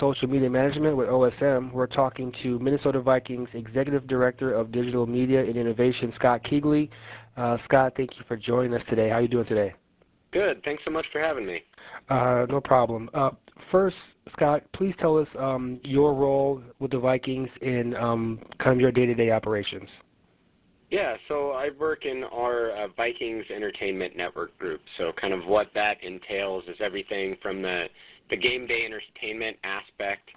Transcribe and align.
Social 0.00 0.28
Media 0.28 0.50
Management 0.50 0.96
with 0.96 1.08
OSM. 1.08 1.72
We're 1.72 1.86
talking 1.86 2.32
to 2.42 2.58
Minnesota 2.58 3.00
Vikings 3.00 3.48
Executive 3.54 4.06
Director 4.06 4.52
of 4.52 4.72
Digital 4.72 5.06
Media 5.06 5.40
and 5.40 5.56
Innovation, 5.56 6.12
Scott 6.16 6.42
Kegley. 6.44 6.88
Uh, 7.36 7.56
Scott, 7.64 7.94
thank 7.96 8.10
you 8.18 8.24
for 8.28 8.36
joining 8.36 8.74
us 8.74 8.82
today. 8.88 9.08
How 9.08 9.16
are 9.16 9.22
you 9.22 9.28
doing 9.28 9.46
today? 9.46 9.74
Good. 10.32 10.62
Thanks 10.64 10.82
so 10.84 10.90
much 10.90 11.06
for 11.12 11.20
having 11.20 11.46
me. 11.46 11.62
Uh, 12.08 12.46
no 12.48 12.60
problem. 12.60 13.08
Uh, 13.14 13.30
first, 13.70 13.96
Scott, 14.32 14.62
please 14.74 14.94
tell 15.00 15.16
us 15.18 15.28
um, 15.38 15.80
your 15.82 16.14
role 16.14 16.62
with 16.78 16.90
the 16.90 16.98
Vikings 16.98 17.48
in 17.62 17.94
um, 17.96 18.40
kind 18.58 18.72
of 18.72 18.80
your 18.80 18.92
day-to-day 18.92 19.30
operations. 19.30 19.88
Yeah, 20.90 21.16
so 21.26 21.50
I 21.50 21.70
work 21.78 22.04
in 22.04 22.22
our 22.24 22.70
uh, 22.70 22.88
Vikings 22.96 23.44
Entertainment 23.54 24.16
Network 24.16 24.56
group. 24.58 24.80
So 24.98 25.12
kind 25.20 25.34
of 25.34 25.44
what 25.46 25.68
that 25.74 25.96
entails 26.02 26.62
is 26.68 26.76
everything 26.80 27.36
from 27.42 27.60
the 27.60 27.86
the 28.30 28.36
game 28.36 28.66
day 28.66 28.84
entertainment 28.84 29.56
aspect 29.64 30.30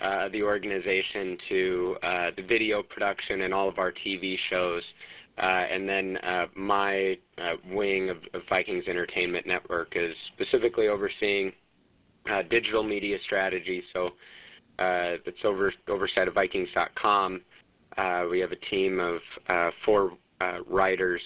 uh, 0.00 0.28
the 0.30 0.42
organization 0.42 1.36
to 1.48 1.96
uh, 2.02 2.30
the 2.36 2.42
video 2.42 2.82
production 2.82 3.42
and 3.42 3.52
all 3.52 3.68
of 3.68 3.78
our 3.78 3.92
TV 3.92 4.36
shows. 4.48 4.82
Uh, 5.38 5.42
and 5.72 5.88
then 5.88 6.16
uh, 6.18 6.46
my 6.54 7.16
uh, 7.38 7.54
wing 7.70 8.10
of, 8.10 8.18
of 8.34 8.42
Vikings 8.48 8.84
Entertainment 8.88 9.46
Network 9.46 9.92
is 9.96 10.14
specifically 10.34 10.88
overseeing 10.88 11.52
uh, 12.30 12.42
digital 12.50 12.82
media 12.82 13.16
strategy. 13.24 13.82
So 13.92 14.08
uh, 14.78 15.16
that's 15.24 15.44
over 15.44 15.72
oversight 15.88 16.28
of 16.28 16.34
Vikings.com. 16.34 17.40
We 18.30 18.40
have 18.40 18.52
a 18.52 18.70
team 18.70 19.00
of 19.00 19.72
four 19.84 20.12
writers 20.66 21.20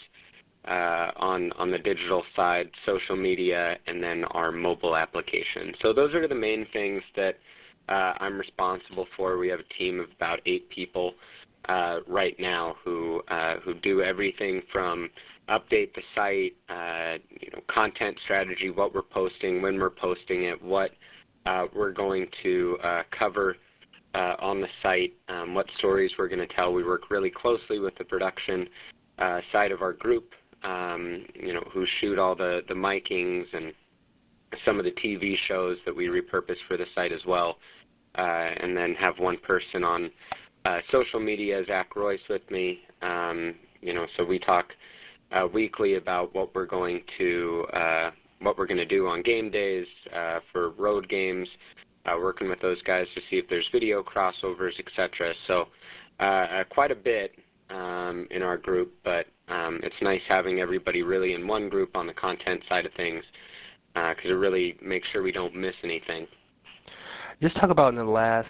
uh, 0.68 1.10
on 1.16 1.52
on 1.52 1.70
the 1.70 1.78
digital 1.78 2.22
side, 2.34 2.70
social 2.86 3.16
media, 3.16 3.76
and 3.86 4.02
then 4.02 4.24
our 4.30 4.50
mobile 4.50 4.96
application. 4.96 5.74
So 5.82 5.92
those 5.92 6.14
are 6.14 6.26
the 6.26 6.34
main 6.34 6.66
things 6.72 7.02
that 7.16 7.36
uh, 7.88 8.14
I'm 8.18 8.38
responsible 8.38 9.06
for. 9.16 9.36
We 9.38 9.48
have 9.48 9.60
a 9.60 9.74
team 9.78 10.00
of 10.00 10.06
about 10.16 10.40
eight 10.46 10.68
people 10.70 11.12
uh, 11.68 11.98
right 12.06 12.34
now 12.38 12.76
who 12.84 13.22
uh, 13.28 13.56
who 13.64 13.74
do 13.74 14.02
everything 14.02 14.62
from 14.72 15.10
update 15.50 15.94
the 15.94 16.02
site, 16.14 16.54
uh, 16.70 17.18
you 17.28 17.50
know, 17.52 17.60
content 17.68 18.16
strategy, 18.24 18.70
what 18.70 18.94
we're 18.94 19.02
posting, 19.02 19.60
when 19.60 19.78
we're 19.78 19.90
posting 19.90 20.44
it, 20.44 20.62
what 20.62 20.92
uh, 21.44 21.66
we're 21.74 21.92
going 21.92 22.26
to 22.42 22.78
cover 23.18 23.56
on 24.14 24.62
the 24.62 24.68
site, 24.82 25.12
um, 25.28 25.54
what 25.54 25.66
stories 25.76 26.10
we're 26.18 26.28
going 26.28 26.46
to 26.46 26.54
tell. 26.54 26.72
We 26.72 26.84
work 26.84 27.10
really 27.10 27.30
closely 27.30 27.78
with 27.78 27.94
the 27.98 28.04
production 28.04 28.66
side 29.52 29.70
of 29.70 29.82
our 29.82 29.92
group 29.92 30.32
um, 30.64 31.24
you 31.34 31.52
know, 31.52 31.62
who 31.72 31.84
shoot 32.00 32.18
all 32.18 32.34
the 32.34 32.62
the 32.68 32.74
micings 32.74 33.44
and 33.52 33.72
some 34.64 34.78
of 34.78 34.84
the 34.84 34.92
TV 34.92 35.34
shows 35.48 35.76
that 35.84 35.94
we 35.94 36.06
repurpose 36.06 36.56
for 36.68 36.76
the 36.76 36.86
site 36.94 37.12
as 37.12 37.20
well, 37.26 37.58
uh, 38.16 38.50
and 38.60 38.76
then 38.76 38.94
have 38.94 39.18
one 39.18 39.36
person 39.38 39.84
on 39.84 40.10
uh, 40.64 40.78
social 40.90 41.20
media, 41.20 41.62
Zach 41.66 41.96
Royce, 41.96 42.20
with 42.28 42.48
me. 42.50 42.80
Um, 43.02 43.54
you 43.80 43.92
know, 43.92 44.06
so 44.16 44.24
we 44.24 44.38
talk 44.38 44.66
uh, 45.32 45.46
weekly 45.52 45.96
about 45.96 46.34
what 46.34 46.54
we're 46.54 46.66
going 46.66 47.02
to 47.18 47.66
uh, 47.72 48.10
what 48.40 48.58
we're 48.58 48.66
going 48.66 48.78
to 48.78 48.86
do 48.86 49.06
on 49.06 49.22
game 49.22 49.50
days 49.50 49.86
uh, 50.14 50.40
for 50.52 50.70
road 50.70 51.08
games. 51.08 51.48
Uh, 52.06 52.18
working 52.20 52.50
with 52.50 52.60
those 52.60 52.80
guys 52.82 53.06
to 53.14 53.20
see 53.30 53.36
if 53.36 53.48
there's 53.48 53.66
video 53.72 54.02
crossovers, 54.02 54.78
etc. 54.78 55.32
So 55.46 55.68
uh, 56.20 56.62
quite 56.70 56.90
a 56.90 56.94
bit 56.94 57.32
um, 57.70 58.28
in 58.30 58.42
our 58.42 58.58
group, 58.58 58.92
but 59.02 59.26
um, 59.64 59.80
it's 59.82 59.94
nice 60.02 60.20
having 60.28 60.60
everybody 60.60 61.02
really 61.02 61.34
in 61.34 61.46
one 61.46 61.68
group 61.68 61.96
on 61.96 62.06
the 62.06 62.14
content 62.14 62.62
side 62.68 62.86
of 62.86 62.92
things 62.94 63.24
because 63.94 64.16
uh, 64.26 64.30
it 64.30 64.32
really 64.32 64.76
makes 64.82 65.06
sure 65.12 65.22
we 65.22 65.32
don't 65.32 65.54
miss 65.54 65.74
anything. 65.84 66.26
Just 67.40 67.56
talk 67.56 67.70
about 67.70 67.88
in 67.90 67.96
the 67.96 68.04
last 68.04 68.48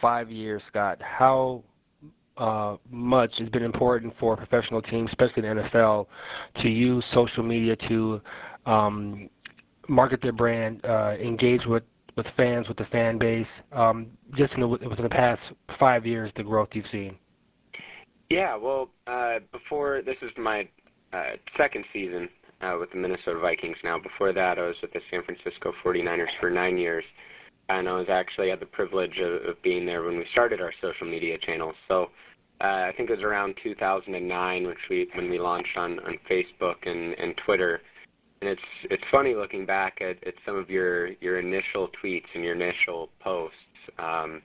five 0.00 0.30
years, 0.30 0.62
Scott, 0.68 0.98
how 1.02 1.62
uh, 2.36 2.76
much 2.90 3.32
has 3.38 3.48
been 3.48 3.62
important 3.62 4.14
for 4.18 4.36
professional 4.36 4.80
teams, 4.80 5.10
especially 5.10 5.42
the 5.42 5.48
NFL, 5.48 6.06
to 6.62 6.68
use 6.68 7.04
social 7.12 7.42
media 7.42 7.76
to 7.88 8.20
um, 8.66 9.28
market 9.88 10.20
their 10.22 10.32
brand, 10.32 10.84
uh, 10.84 11.14
engage 11.20 11.62
with 11.66 11.82
with 12.16 12.26
fans, 12.36 12.66
with 12.66 12.76
the 12.76 12.84
fan 12.86 13.16
base. 13.16 13.46
Um, 13.70 14.08
just 14.36 14.52
in 14.54 14.60
the, 14.60 14.66
within 14.66 15.04
the 15.04 15.08
past 15.08 15.40
five 15.78 16.04
years, 16.04 16.32
the 16.36 16.42
growth 16.42 16.68
you've 16.72 16.84
seen. 16.90 17.16
Yeah, 18.30 18.56
well, 18.56 18.90
uh, 19.06 19.38
before 19.52 20.02
this 20.02 20.16
is 20.20 20.30
my 20.36 20.68
uh, 21.12 21.36
second 21.56 21.84
season 21.92 22.28
uh, 22.60 22.76
with 22.78 22.90
the 22.90 22.98
Minnesota 22.98 23.38
Vikings 23.40 23.76
now. 23.82 23.98
Before 23.98 24.32
that, 24.34 24.58
I 24.58 24.66
was 24.66 24.76
with 24.82 24.92
the 24.92 25.00
San 25.10 25.22
Francisco 25.24 25.72
49ers 25.84 26.26
for 26.38 26.50
nine 26.50 26.76
years, 26.76 27.04
and 27.70 27.88
I 27.88 27.92
was 27.92 28.08
actually 28.10 28.50
had 28.50 28.60
the 28.60 28.66
privilege 28.66 29.18
of, 29.18 29.48
of 29.48 29.62
being 29.62 29.86
there 29.86 30.02
when 30.02 30.18
we 30.18 30.26
started 30.32 30.60
our 30.60 30.72
social 30.82 31.06
media 31.06 31.38
channels. 31.38 31.74
So 31.88 32.10
uh, 32.60 32.64
I 32.64 32.92
think 32.96 33.08
it 33.08 33.14
was 33.14 33.22
around 33.22 33.54
2009, 33.62 34.66
which 34.66 34.76
we 34.90 35.08
when 35.14 35.30
we 35.30 35.38
launched 35.38 35.76
on 35.76 35.98
on 36.00 36.18
Facebook 36.30 36.86
and 36.86 37.14
and 37.14 37.34
Twitter. 37.46 37.80
And 38.42 38.50
it's 38.50 38.60
it's 38.90 39.02
funny 39.10 39.34
looking 39.34 39.64
back 39.64 39.98
at, 40.02 40.24
at 40.26 40.34
some 40.44 40.56
of 40.56 40.68
your 40.68 41.08
your 41.20 41.38
initial 41.38 41.88
tweets 42.02 42.26
and 42.34 42.44
your 42.44 42.54
initial 42.54 43.08
posts. 43.20 43.56
Um, 43.98 44.42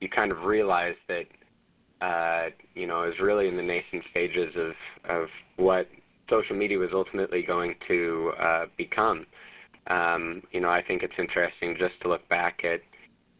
you 0.00 0.08
kind 0.08 0.30
of 0.30 0.42
realize 0.42 0.96
that 1.08 1.24
uh, 2.04 2.50
you 2.74 2.86
know, 2.86 3.04
is 3.04 3.14
really 3.20 3.48
in 3.48 3.56
the 3.56 3.62
nascent 3.62 4.04
stages 4.10 4.54
of 4.56 4.72
of 5.08 5.28
what 5.56 5.88
social 6.28 6.56
media 6.56 6.78
was 6.78 6.90
ultimately 6.92 7.42
going 7.42 7.74
to 7.88 8.32
uh, 8.40 8.64
become. 8.76 9.26
Um, 9.86 10.42
you 10.52 10.60
know, 10.60 10.70
I 10.70 10.82
think 10.82 11.02
it's 11.02 11.14
interesting 11.18 11.76
just 11.78 11.94
to 12.02 12.08
look 12.08 12.26
back 12.28 12.60
at 12.64 12.80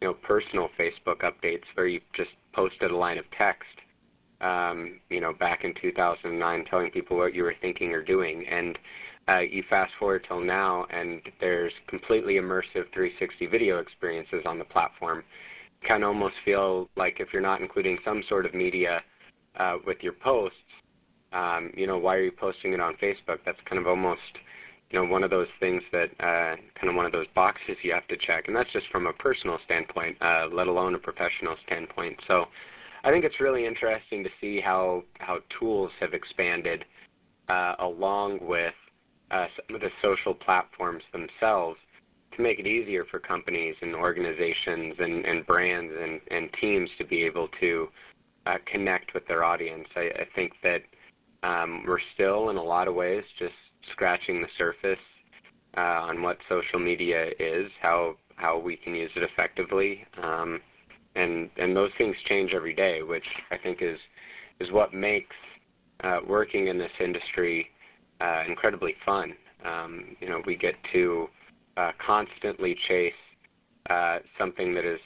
you 0.01 0.07
know 0.07 0.13
personal 0.13 0.69
Facebook 0.79 1.21
updates 1.21 1.65
where 1.75 1.87
you 1.87 1.99
just 2.15 2.31
posted 2.53 2.91
a 2.91 2.97
line 2.97 3.17
of 3.17 3.25
text. 3.37 3.65
Um, 4.41 4.99
you 5.09 5.21
know, 5.21 5.33
back 5.33 5.63
in 5.63 5.73
2009, 5.81 6.65
telling 6.69 6.91
people 6.91 7.17
what 7.17 7.33
you 7.33 7.43
were 7.43 7.55
thinking 7.61 7.93
or 7.93 8.03
doing, 8.03 8.45
and 8.47 8.77
uh, 9.29 9.39
you 9.39 9.63
fast 9.69 9.91
forward 9.97 10.25
till 10.27 10.41
now, 10.41 10.85
and 10.91 11.21
there's 11.39 11.71
completely 11.87 12.33
immersive 12.33 12.91
360 12.93 13.47
video 13.47 13.79
experiences 13.79 14.43
on 14.45 14.59
the 14.59 14.65
platform 14.65 15.23
kind 15.87 16.03
of 16.03 16.09
almost 16.09 16.35
feel 16.43 16.89
like 16.95 17.17
if 17.19 17.29
you're 17.31 17.41
not 17.41 17.61
including 17.61 17.97
some 18.03 18.23
sort 18.27 18.45
of 18.45 18.53
media 18.53 19.01
uh, 19.59 19.77
with 19.85 19.97
your 20.01 20.13
posts, 20.13 20.57
um, 21.33 21.71
you 21.75 21.87
know, 21.87 21.97
why 21.97 22.15
are 22.15 22.23
you 22.23 22.31
posting 22.31 22.73
it 22.73 22.79
on 22.79 22.95
Facebook? 22.95 23.39
That's 23.45 23.57
kind 23.69 23.79
of 23.79 23.87
almost, 23.87 24.21
you 24.89 24.99
know, 24.99 25.05
one 25.05 25.23
of 25.23 25.29
those 25.29 25.47
things 25.59 25.81
that 25.91 26.09
uh, 26.19 26.55
kind 26.79 26.89
of 26.89 26.95
one 26.95 27.05
of 27.05 27.11
those 27.11 27.27
boxes 27.35 27.75
you 27.83 27.93
have 27.93 28.07
to 28.07 28.17
check, 28.17 28.45
and 28.47 28.55
that's 28.55 28.71
just 28.71 28.85
from 28.91 29.07
a 29.07 29.13
personal 29.13 29.57
standpoint, 29.65 30.17
uh, 30.21 30.47
let 30.51 30.67
alone 30.67 30.95
a 30.95 30.99
professional 30.99 31.55
standpoint. 31.65 32.17
So, 32.27 32.45
I 33.03 33.11
think 33.11 33.23
it's 33.23 33.39
really 33.39 33.67
interesting 33.67 34.23
to 34.23 34.29
see 34.41 34.59
how 34.59 35.03
how 35.19 35.39
tools 35.59 35.91
have 35.99 36.13
expanded 36.15 36.85
uh, 37.49 37.75
along 37.79 38.39
with 38.41 38.73
uh, 39.29 39.45
some 39.55 39.75
of 39.75 39.81
the 39.81 39.89
social 40.01 40.33
platforms 40.33 41.03
themselves 41.11 41.77
to 42.35 42.41
make 42.41 42.59
it 42.59 42.67
easier 42.67 43.05
for 43.09 43.19
companies 43.19 43.75
and 43.81 43.95
organizations 43.95 44.95
and, 44.99 45.25
and 45.25 45.45
brands 45.45 45.93
and, 46.01 46.21
and 46.31 46.49
teams 46.59 46.89
to 46.97 47.05
be 47.05 47.23
able 47.23 47.47
to 47.59 47.87
uh, 48.45 48.55
connect 48.71 49.13
with 49.13 49.27
their 49.27 49.43
audience. 49.43 49.87
I, 49.95 50.01
I 50.01 50.25
think 50.35 50.53
that 50.63 50.81
um, 51.43 51.83
we're 51.87 51.99
still, 52.13 52.49
in 52.49 52.57
a 52.57 52.63
lot 52.63 52.87
of 52.87 52.95
ways, 52.95 53.23
just 53.39 53.53
scratching 53.91 54.41
the 54.41 54.47
surface 54.57 54.99
uh, 55.77 55.81
on 55.81 56.21
what 56.21 56.37
social 56.49 56.79
media 56.79 57.29
is, 57.39 57.69
how 57.81 58.15
how 58.37 58.59
we 58.59 58.75
can 58.75 58.93
use 58.93 59.11
it 59.15 59.23
effectively, 59.23 60.05
um, 60.21 60.59
and 61.15 61.49
and 61.57 61.75
those 61.75 61.91
things 61.97 62.15
change 62.27 62.51
every 62.53 62.73
day, 62.73 63.01
which 63.01 63.25
I 63.51 63.57
think 63.57 63.79
is 63.81 63.97
is 64.59 64.71
what 64.71 64.93
makes 64.93 65.35
uh, 66.03 66.19
working 66.27 66.67
in 66.67 66.77
this 66.77 66.91
industry 66.99 67.67
uh, 68.21 68.43
incredibly 68.47 68.95
fun. 69.05 69.33
Um, 69.65 70.15
you 70.19 70.29
know, 70.29 70.41
we 70.45 70.55
get 70.55 70.75
to 70.93 71.27
uh, 71.77 71.91
constantly 72.05 72.75
chase 72.87 73.13
uh, 73.89 74.19
something 74.37 74.73
that 74.73 74.85
is 74.85 74.99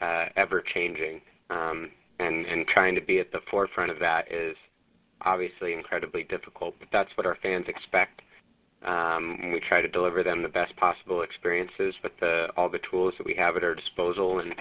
uh, 0.00 0.26
ever 0.36 0.62
changing, 0.74 1.20
um, 1.50 1.90
and 2.18 2.46
and 2.46 2.66
trying 2.68 2.94
to 2.94 3.00
be 3.00 3.18
at 3.18 3.30
the 3.32 3.40
forefront 3.50 3.90
of 3.90 3.98
that 3.98 4.30
is 4.32 4.56
obviously 5.22 5.72
incredibly 5.72 6.24
difficult. 6.24 6.74
But 6.78 6.88
that's 6.92 7.10
what 7.16 7.26
our 7.26 7.36
fans 7.42 7.66
expect. 7.68 8.22
Um, 8.86 9.50
we 9.52 9.60
try 9.68 9.82
to 9.82 9.88
deliver 9.88 10.22
them 10.22 10.42
the 10.42 10.48
best 10.48 10.74
possible 10.76 11.22
experiences 11.22 11.94
with 12.02 12.12
the 12.20 12.46
all 12.56 12.68
the 12.68 12.80
tools 12.90 13.14
that 13.18 13.26
we 13.26 13.34
have 13.34 13.56
at 13.56 13.64
our 13.64 13.74
disposal, 13.74 14.38
and 14.38 14.54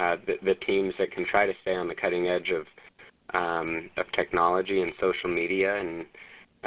uh, 0.00 0.16
the, 0.26 0.34
the 0.42 0.54
teams 0.66 0.94
that 0.98 1.12
can 1.12 1.26
try 1.26 1.46
to 1.46 1.52
stay 1.62 1.74
on 1.74 1.86
the 1.86 1.94
cutting 1.94 2.28
edge 2.28 2.50
of 2.50 2.66
um, 3.34 3.90
of 3.98 4.06
technology 4.12 4.80
and 4.80 4.92
social 5.00 5.28
media 5.28 5.78
and 5.78 6.06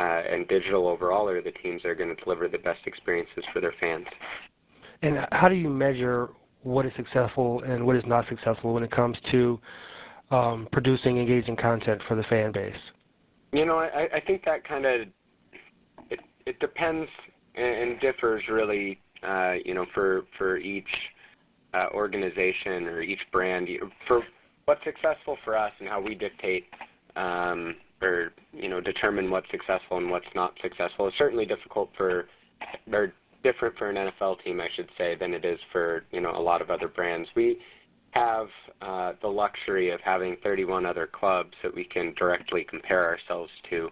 and 0.02 0.48
digital 0.48 0.88
overall 0.88 1.28
are 1.30 1.42
the 1.42 1.52
teams 1.52 1.82
that 1.84 1.90
are 1.90 1.96
going 1.96 2.16
to 2.16 2.24
deliver 2.24 2.48
the 2.48 2.58
best 2.58 2.80
experiences 2.86 3.44
for 3.54 3.60
their 3.60 3.74
fans. 3.80 4.06
And 5.02 5.28
how 5.32 5.50
do 5.50 5.56
you 5.56 5.70
measure 5.70 6.30
what 6.64 6.86
is 6.86 6.92
successful 6.96 7.62
and 7.64 7.86
what 7.86 7.96
is 7.96 8.04
not 8.08 8.26
successful 8.30 8.74
when 8.74 8.84
it 8.84 8.92
comes 8.92 9.18
to 9.32 9.60
um, 10.32 10.68
producing 10.72 11.18
engaging 11.18 11.56
content 11.56 12.02
for 12.08 12.16
the 12.16 12.24
fan 12.24 12.52
base? 12.52 12.74
You 13.52 13.66
know, 13.66 13.78
I, 13.78 14.08
I 14.16 14.20
think 14.26 14.44
that 14.46 14.68
kind 14.68 14.86
of 14.86 15.02
it, 16.10 16.20
it 16.46 16.60
depends 16.60 17.10
and 17.56 18.00
differs 18.00 18.44
really. 18.50 19.00
Uh, 19.26 19.54
you 19.64 19.74
know, 19.74 19.86
for 19.94 20.24
for 20.38 20.58
each 20.58 20.84
uh, 21.74 21.86
organization 21.94 22.88
or 22.88 23.02
each 23.02 23.22
brand 23.32 23.70
for 24.06 24.22
what's 24.66 24.84
successful 24.84 25.38
for 25.44 25.58
us 25.58 25.72
and 25.80 25.88
how 25.88 26.02
we 26.02 26.14
dictate 26.14 26.66
um, 27.16 27.76
or 28.04 28.34
you 28.52 28.70
know 28.70 28.82
determine 28.82 29.30
what's 29.30 29.50
successful 29.52 29.98
and 29.98 30.10
what's 30.10 30.26
not 30.36 30.54
successful 30.62 31.08
is 31.08 31.14
certainly 31.18 31.46
difficult 31.46 31.90
for 31.98 32.28
or 32.92 33.14
different 33.44 33.78
for 33.78 33.90
an 33.90 33.96
NFL 33.96 34.44
team, 34.44 34.62
I 34.62 34.70
should 34.76 34.90
say, 34.98 35.16
than 35.16 35.34
it 35.34 35.46
is 35.46 35.60
for 35.72 36.06
you 36.12 36.22
know 36.22 36.32
a 36.32 36.42
lot 36.42 36.62
of 36.62 36.70
other 36.70 36.88
brands. 36.88 37.30
We 37.36 37.58
have 38.12 38.48
uh, 38.82 39.14
the 39.22 39.28
luxury 39.28 39.92
of 39.92 40.00
having 40.02 40.38
31 40.44 40.86
other 40.86 41.08
clubs 41.08 41.54
that 41.64 41.74
we 41.74 41.84
can 41.84 42.14
directly 42.18 42.66
compare 42.70 43.04
ourselves 43.06 43.52
to. 43.70 43.90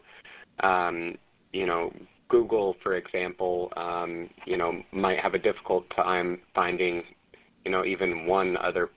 Um, 0.65 1.15
you 1.53 1.65
know, 1.65 1.91
Google, 2.29 2.75
for 2.81 2.95
example, 2.95 3.71
um, 3.75 4.29
you 4.45 4.57
know, 4.57 4.81
might 4.91 5.19
have 5.19 5.33
a 5.33 5.39
difficult 5.39 5.85
time 5.95 6.39
finding, 6.53 7.03
you 7.65 7.71
know, 7.71 7.83
even 7.83 8.25
one 8.25 8.57
other 8.57 8.89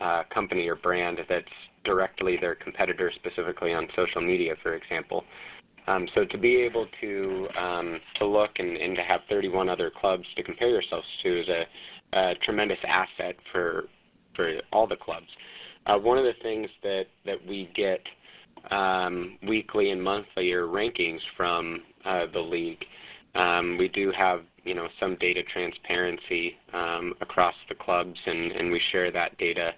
uh, 0.00 0.22
company 0.32 0.68
or 0.68 0.76
brand 0.76 1.18
that's 1.28 1.46
directly 1.88 2.36
their 2.38 2.54
competitor, 2.54 3.10
specifically 3.16 3.72
on 3.72 3.88
social 3.96 4.20
media, 4.20 4.54
for 4.62 4.74
example. 4.74 5.24
Um, 5.86 6.06
so 6.14 6.26
to 6.26 6.36
be 6.36 6.56
able 6.56 6.86
to 7.00 7.48
um, 7.58 7.98
to 8.18 8.26
look 8.26 8.50
and, 8.58 8.76
and 8.76 8.94
to 8.94 9.02
have 9.02 9.20
31 9.30 9.70
other 9.70 9.90
clubs 9.90 10.24
to 10.36 10.42
compare 10.42 10.68
yourselves 10.68 11.06
to 11.22 11.40
is 11.40 11.48
a, 11.48 11.64
a 12.18 12.34
tremendous 12.44 12.78
asset 12.86 13.36
for 13.50 13.84
for 14.36 14.52
all 14.70 14.86
the 14.86 14.96
clubs. 14.96 15.26
Uh, 15.86 15.96
one 15.96 16.18
of 16.18 16.24
the 16.24 16.34
things 16.42 16.68
that 16.82 17.06
that 17.24 17.38
we 17.48 17.70
get 17.74 18.02
um, 18.70 19.38
weekly 19.48 19.90
and 19.90 20.02
monthly 20.02 20.52
are 20.52 20.66
rankings 20.66 21.20
from 21.38 21.80
uh, 22.04 22.26
the 22.34 22.40
league. 22.40 22.84
Um, 23.34 23.78
we 23.78 23.88
do 23.88 24.12
have 24.16 24.42
you 24.64 24.74
know 24.74 24.88
some 25.00 25.16
data 25.18 25.40
transparency 25.50 26.56
um, 26.74 27.14
across 27.22 27.54
the 27.70 27.74
clubs, 27.74 28.18
and, 28.26 28.52
and 28.52 28.70
we 28.70 28.80
share 28.92 29.10
that 29.10 29.38
data 29.38 29.70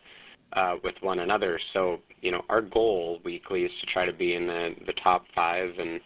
uh, 0.54 0.76
with 0.82 0.94
one 1.00 1.20
another. 1.20 1.58
So, 1.72 1.98
you 2.20 2.30
know, 2.30 2.42
our 2.48 2.60
goal 2.60 3.20
weekly 3.24 3.62
is 3.62 3.72
to 3.80 3.86
try 3.92 4.04
to 4.04 4.12
be 4.12 4.34
in 4.34 4.46
the, 4.46 4.70
the 4.86 4.92
top 5.02 5.24
five 5.34 5.70
and 5.78 6.00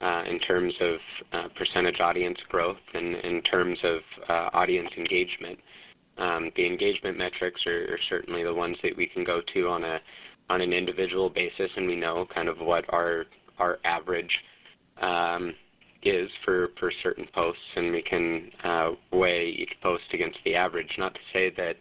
uh, 0.00 0.22
in 0.28 0.38
terms 0.40 0.72
of 0.80 0.94
uh, 1.32 1.48
percentage 1.56 2.00
audience 2.00 2.38
growth 2.48 2.78
and 2.94 3.16
in 3.16 3.42
terms 3.42 3.78
of 3.84 4.00
uh, 4.28 4.48
audience 4.56 4.88
engagement. 4.96 5.58
Um, 6.18 6.50
the 6.56 6.66
engagement 6.66 7.18
metrics 7.18 7.60
are, 7.66 7.94
are, 7.94 7.98
certainly 8.08 8.42
the 8.42 8.52
ones 8.52 8.76
that 8.82 8.96
we 8.96 9.06
can 9.06 9.24
go 9.24 9.40
to 9.54 9.68
on 9.68 9.84
a 9.84 9.98
on 10.50 10.60
an 10.60 10.72
individual 10.72 11.30
basis, 11.30 11.70
and 11.76 11.86
we 11.86 11.96
know 11.96 12.26
kind 12.34 12.48
of 12.48 12.58
what 12.58 12.84
our 12.92 13.24
our 13.58 13.78
average 13.84 14.30
um, 15.00 15.54
is 16.02 16.28
for 16.44 16.68
for 16.78 16.92
certain 17.02 17.26
posts, 17.34 17.62
and 17.76 17.92
we 17.92 18.02
can 18.02 18.50
uh, 18.64 18.90
weigh 19.12 19.48
each 19.48 19.72
post 19.82 20.04
against 20.12 20.38
the 20.44 20.54
average. 20.54 20.90
Not 20.98 21.14
to 21.14 21.20
say 21.32 21.52
that 21.56 21.76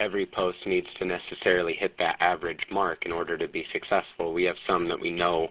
every 0.00 0.26
post 0.26 0.58
needs 0.66 0.86
to 0.98 1.04
necessarily 1.04 1.74
hit 1.78 1.96
that 1.98 2.16
average 2.20 2.60
mark 2.70 3.04
in 3.06 3.12
order 3.12 3.38
to 3.38 3.48
be 3.48 3.64
successful. 3.72 4.32
We 4.32 4.44
have 4.44 4.56
some 4.66 4.88
that 4.88 5.00
we 5.00 5.10
know 5.10 5.48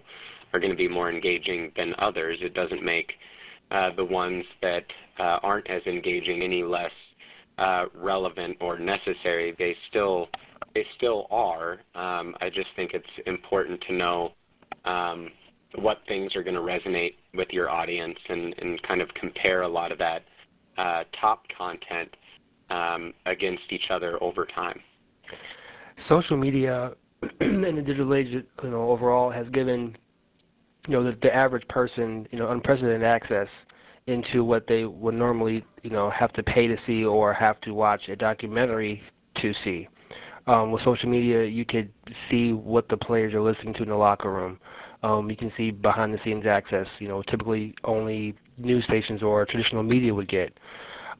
are 0.52 0.60
going 0.60 0.70
to 0.70 0.76
be 0.76 0.88
more 0.88 1.10
engaging 1.10 1.72
than 1.76 1.94
others. 1.98 2.38
It 2.40 2.54
doesn't 2.54 2.84
make 2.84 3.12
uh, 3.70 3.90
the 3.96 4.04
ones 4.04 4.44
that 4.62 4.84
uh, 5.18 5.38
aren't 5.42 5.68
as 5.68 5.82
engaging 5.86 6.42
any 6.42 6.62
less 6.62 6.92
uh, 7.58 7.86
relevant 7.94 8.56
or 8.60 8.78
necessary. 8.78 9.54
They 9.58 9.74
still 9.88 10.28
they 10.74 10.84
still 10.96 11.26
are. 11.30 11.80
Um, 11.94 12.34
I 12.40 12.50
just 12.50 12.68
think 12.76 12.92
it's 12.92 13.06
important 13.26 13.82
to 13.88 13.94
know 13.94 14.32
um, 14.84 15.30
what 15.76 15.98
things 16.06 16.36
are 16.36 16.42
going 16.42 16.54
to 16.54 16.60
resonate 16.60 17.14
with 17.34 17.48
your 17.50 17.70
audience 17.70 18.18
and, 18.28 18.54
and 18.58 18.82
kind 18.82 19.00
of 19.00 19.08
compare 19.18 19.62
a 19.62 19.68
lot 19.68 19.90
of 19.90 19.98
that 19.98 20.24
uh, 20.78 21.04
top 21.18 21.44
content 21.56 22.14
um, 22.70 23.12
against 23.26 23.62
each 23.70 23.90
other 23.90 24.22
over 24.22 24.46
time. 24.46 24.80
Social 26.08 26.36
media 26.36 26.92
and 27.40 27.78
the 27.78 27.82
digital 27.82 28.14
age, 28.14 28.28
you 28.28 28.70
know, 28.70 28.90
overall 28.90 29.30
has 29.30 29.48
given, 29.50 29.96
you 30.86 30.92
know, 30.92 31.04
the, 31.04 31.16
the 31.22 31.34
average 31.34 31.66
person, 31.68 32.26
you 32.30 32.38
know, 32.38 32.50
unprecedented 32.50 33.02
access 33.02 33.48
into 34.06 34.44
what 34.44 34.66
they 34.68 34.84
would 34.84 35.14
normally, 35.14 35.64
you 35.82 35.90
know, 35.90 36.10
have 36.10 36.32
to 36.34 36.42
pay 36.42 36.66
to 36.66 36.76
see 36.86 37.04
or 37.04 37.32
have 37.32 37.60
to 37.62 37.72
watch 37.72 38.02
a 38.08 38.16
documentary 38.16 39.02
to 39.42 39.52
see. 39.64 39.88
Um, 40.46 40.70
with 40.70 40.84
social 40.84 41.08
media, 41.08 41.44
you 41.44 41.64
could 41.64 41.90
see 42.30 42.52
what 42.52 42.88
the 42.88 42.96
players 42.96 43.34
are 43.34 43.40
listening 43.40 43.74
to 43.74 43.82
in 43.82 43.88
the 43.88 43.96
locker 43.96 44.32
room. 44.32 44.58
Um, 45.02 45.28
you 45.28 45.36
can 45.36 45.52
see 45.56 45.72
behind 45.72 46.14
the 46.14 46.18
scenes 46.24 46.46
access, 46.46 46.86
you 47.00 47.08
know, 47.08 47.22
typically 47.22 47.74
only 47.84 48.36
news 48.56 48.84
stations 48.84 49.22
or 49.22 49.44
traditional 49.44 49.82
media 49.82 50.14
would 50.14 50.28
get. 50.28 50.56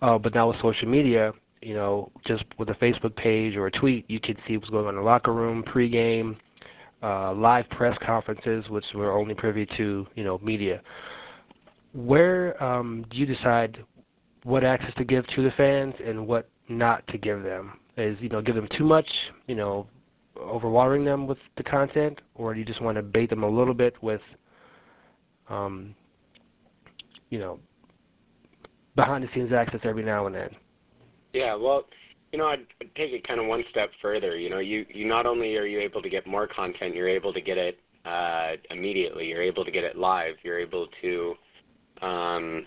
Uh, 0.02 0.18
but 0.18 0.34
now 0.34 0.48
with 0.48 0.56
social 0.60 0.88
media, 0.88 1.32
you 1.62 1.74
know, 1.74 2.10
just 2.26 2.44
with 2.58 2.68
a 2.68 2.74
Facebook 2.74 3.16
page 3.16 3.56
or 3.56 3.66
a 3.66 3.70
tweet, 3.70 4.04
you 4.08 4.20
could 4.20 4.38
see 4.46 4.56
what's 4.56 4.70
going 4.70 4.86
on 4.86 4.94
in 4.94 5.00
the 5.00 5.02
locker 5.02 5.32
room, 5.32 5.64
pregame, 5.64 6.36
uh, 7.02 7.32
live 7.34 7.68
press 7.70 7.96
conferences, 8.04 8.64
which 8.68 8.84
we're 8.94 9.18
only 9.18 9.34
privy 9.34 9.66
to, 9.76 10.06
you 10.14 10.24
know, 10.24 10.38
media. 10.42 10.80
Where 11.94 12.62
um, 12.62 13.04
do 13.10 13.16
you 13.16 13.26
decide 13.26 13.78
what 14.44 14.64
access 14.64 14.92
to 14.98 15.04
give 15.04 15.26
to 15.34 15.42
the 15.42 15.50
fans 15.56 15.94
and 16.04 16.26
what 16.26 16.48
not 16.68 17.06
to 17.08 17.18
give 17.18 17.42
them? 17.42 17.78
Is 17.96 18.18
you 18.20 18.28
know, 18.28 18.42
give 18.42 18.54
them 18.54 18.68
too 18.76 18.84
much, 18.84 19.08
you 19.46 19.54
know, 19.54 19.86
overwatering 20.36 21.04
them 21.04 21.26
with 21.26 21.38
the 21.56 21.62
content, 21.62 22.20
or 22.34 22.52
do 22.52 22.60
you 22.60 22.66
just 22.66 22.82
want 22.82 22.96
to 22.96 23.02
bait 23.02 23.30
them 23.30 23.42
a 23.42 23.48
little 23.48 23.72
bit 23.72 23.94
with, 24.02 24.20
um, 25.48 25.94
you 27.30 27.38
know, 27.38 27.58
behind 28.96 29.22
the 29.22 29.28
scenes 29.34 29.52
access 29.52 29.80
every 29.84 30.02
now 30.02 30.26
and 30.26 30.34
then. 30.34 30.50
Yeah, 31.32 31.54
well, 31.54 31.84
you 32.32 32.38
know, 32.38 32.46
I'd, 32.46 32.66
take 32.96 33.12
it 33.12 33.26
kind 33.26 33.38
of 33.38 33.46
one 33.46 33.62
step 33.70 33.90
further. 34.02 34.36
You 34.36 34.50
know, 34.50 34.58
you 34.58 34.84
you 34.92 35.06
not 35.06 35.26
only 35.26 35.56
are 35.56 35.66
you 35.66 35.80
able 35.80 36.02
to 36.02 36.08
get 36.08 36.26
more 36.26 36.48
content, 36.48 36.94
you're 36.94 37.08
able 37.08 37.32
to 37.32 37.40
get 37.40 37.58
it 37.58 37.78
uh, 38.04 38.52
immediately. 38.70 39.26
You're 39.26 39.42
able 39.42 39.64
to 39.64 39.70
get 39.70 39.84
it 39.84 39.96
live. 39.96 40.34
You're 40.42 40.58
able 40.58 40.88
to 41.02 41.34
um, 42.02 42.66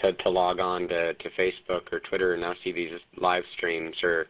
to 0.00 0.12
to 0.12 0.30
log 0.30 0.60
on 0.60 0.88
to 0.88 1.14
to 1.14 1.28
Facebook 1.38 1.92
or 1.92 2.00
Twitter 2.08 2.34
and 2.34 2.42
now 2.42 2.54
see 2.62 2.72
these 2.72 2.92
live 3.20 3.42
streams 3.56 3.96
or 4.02 4.26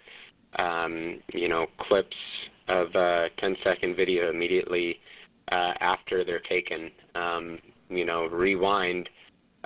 um, 0.58 1.20
you 1.32 1.48
know 1.48 1.66
clips 1.88 2.16
of 2.68 2.94
uh, 2.96 3.28
10 3.40 3.56
second 3.62 3.94
video 3.94 4.30
immediately 4.30 4.98
uh, 5.52 5.72
after 5.80 6.24
they're 6.24 6.40
taken. 6.40 6.90
Um, 7.14 7.58
you 7.90 8.06
know, 8.06 8.26
rewind 8.26 9.08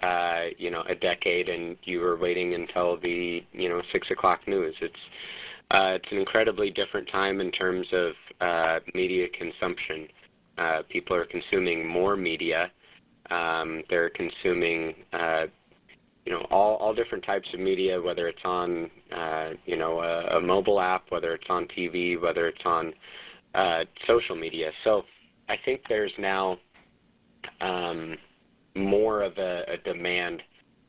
uh, 0.02 0.44
you 0.58 0.70
know, 0.70 0.82
a 0.88 0.94
decade 0.94 1.48
and 1.48 1.76
you 1.84 2.00
were 2.00 2.16
waiting 2.16 2.54
until 2.54 2.98
the, 3.00 3.40
you 3.52 3.68
know, 3.68 3.82
six 3.92 4.08
o'clock 4.10 4.40
news. 4.46 4.74
It's 4.80 4.94
uh, 5.70 5.96
it's 5.96 6.08
an 6.10 6.18
incredibly 6.18 6.70
different 6.70 7.08
time 7.10 7.40
in 7.40 7.50
terms 7.52 7.86
of 7.92 8.12
uh, 8.40 8.80
media 8.94 9.26
consumption. 9.38 10.08
Uh, 10.56 10.82
people 10.88 11.14
are 11.14 11.26
consuming 11.26 11.86
more 11.86 12.16
media. 12.16 12.70
Um, 13.30 13.82
they're 13.90 14.10
consuming, 14.10 14.94
uh, 15.12 15.44
you 16.24 16.32
know, 16.32 16.46
all 16.50 16.76
all 16.76 16.94
different 16.94 17.24
types 17.24 17.46
of 17.52 17.60
media, 17.60 18.00
whether 18.00 18.28
it's 18.28 18.44
on, 18.44 18.90
uh, 19.14 19.50
you 19.66 19.76
know, 19.76 20.00
a, 20.00 20.38
a 20.38 20.40
mobile 20.40 20.80
app, 20.80 21.04
whether 21.10 21.34
it's 21.34 21.46
on 21.50 21.66
TV, 21.76 22.20
whether 22.20 22.48
it's 22.48 22.64
on 22.64 22.94
uh, 23.54 23.84
social 24.06 24.36
media. 24.36 24.70
So 24.84 25.02
I 25.48 25.56
think 25.64 25.82
there's 25.88 26.12
now 26.18 26.58
um, 27.60 28.16
more 28.74 29.22
of 29.22 29.36
a, 29.38 29.62
a 29.68 29.76
demand 29.84 30.42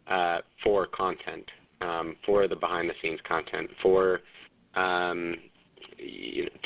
uh, 0.07 0.39
for 0.63 0.87
content, 0.87 1.45
um, 1.81 2.15
for 2.25 2.47
the 2.47 2.55
behind 2.55 2.89
the 2.89 2.93
scenes 3.01 3.19
content, 3.27 3.69
for 3.81 4.21
um, 4.75 5.35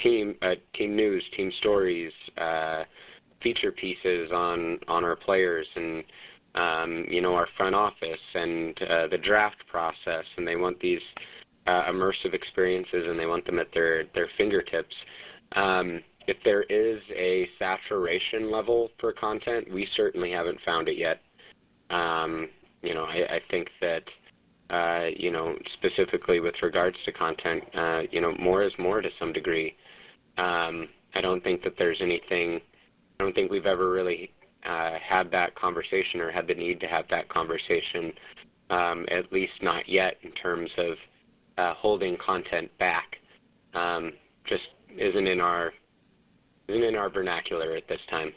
team 0.02 0.36
uh, 0.42 0.56
team 0.76 0.96
news, 0.96 1.24
team 1.36 1.52
stories, 1.60 2.12
uh, 2.38 2.84
feature 3.42 3.72
pieces 3.72 4.32
on 4.32 4.80
on 4.88 5.04
our 5.04 5.16
players 5.16 5.68
and 5.76 6.04
um, 6.56 7.06
you 7.10 7.22
know 7.22 7.34
our 7.34 7.48
front 7.58 7.76
office 7.76 8.20
and 8.36 8.82
uh, 8.84 9.08
the 9.08 9.18
draft 9.18 9.58
process, 9.70 10.26
and 10.38 10.48
they 10.48 10.56
want 10.56 10.80
these 10.80 11.02
uh, 11.68 11.84
immersive 11.90 12.34
experiences 12.34 13.06
and 13.08 13.20
they 13.20 13.26
want 13.26 13.46
them 13.46 13.60
at 13.60 13.68
their 13.74 14.06
their 14.14 14.30
fingertips. 14.38 14.96
Um, 15.56 16.02
if 16.28 16.38
there 16.44 16.64
is 16.64 17.02
a 17.16 17.48
saturation 17.60 18.52
level 18.52 18.90
for 19.00 19.14
content, 19.14 19.72
we 19.72 19.88
certainly 19.96 20.32
haven't 20.32 20.60
found 20.66 20.88
it 20.88 20.98
yet. 20.98 21.22
Um, 21.90 22.50
you 22.82 22.94
know, 22.94 23.04
I, 23.04 23.36
I 23.36 23.40
think 23.50 23.70
that 23.82 24.04
uh, 24.70 25.10
you 25.16 25.32
know 25.32 25.56
specifically 25.74 26.40
with 26.40 26.56
regards 26.62 26.98
to 27.06 27.12
content, 27.12 27.64
uh, 27.76 28.02
you 28.12 28.22
know, 28.22 28.34
more 28.40 28.64
is 28.64 28.74
more 28.78 29.02
to 29.02 29.10
some 29.20 29.34
degree. 29.34 29.76
Um, 30.38 30.88
I 31.16 31.22
don't 31.22 31.44
think 31.44 31.64
that 31.64 31.74
there's 31.78 32.00
anything. 32.02 32.60
I 33.20 33.24
don't 33.24 33.34
think 33.34 33.52
we've 33.52 33.66
ever 33.66 33.92
really 33.92 34.32
uh, 34.66 34.98
had 35.08 35.30
that 35.32 35.56
conversation 35.56 36.20
or 36.20 36.32
had 36.32 36.48
the 36.48 36.56
need 36.56 36.80
to 36.82 36.88
have 36.88 37.06
that 37.10 37.30
conversation. 37.30 38.12
Um, 38.70 39.06
at 39.12 39.32
least 39.32 39.54
not 39.62 39.88
yet 39.88 40.16
in 40.24 40.32
terms 40.32 40.72
of 40.78 40.96
uh, 41.58 41.74
holding 41.76 42.18
content 42.26 42.72
back. 42.80 43.18
Um, 43.74 44.14
just 44.48 44.64
isn't 44.98 45.28
in 45.28 45.40
our 45.40 45.74
in 46.68 46.96
our 46.96 47.10
vernacular 47.10 47.76
at 47.76 47.88
this 47.88 48.00
time. 48.10 48.34